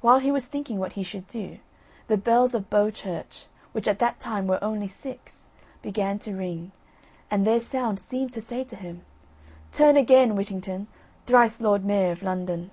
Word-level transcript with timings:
While 0.00 0.18
he 0.18 0.32
was 0.32 0.46
thinking 0.46 0.78
what 0.80 0.94
he 0.94 1.04
should 1.04 1.28
do, 1.28 1.60
the 2.08 2.16
Bells 2.16 2.56
of 2.56 2.68
Bow 2.68 2.90
Church, 2.90 3.46
which 3.70 3.86
at 3.86 4.00
that 4.00 4.18
time 4.18 4.48
were 4.48 4.58
only 4.60 4.88
six, 4.88 5.46
began 5.80 6.18
to 6.18 6.34
ring, 6.34 6.72
and 7.30 7.46
their 7.46 7.60
sound 7.60 8.00
seemed 8.00 8.32
to 8.32 8.40
say 8.40 8.64
to 8.64 8.74
him: 8.74 9.04
"Turn 9.70 9.96
again, 9.96 10.34
Whittington, 10.34 10.88
Thrice 11.24 11.60
Lord 11.60 11.84
Mayor 11.84 12.10
of 12.10 12.24
London." 12.24 12.72